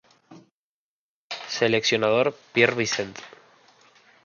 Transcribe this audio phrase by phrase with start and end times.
[1.57, 3.15] Seleccionador: Pierre Vincent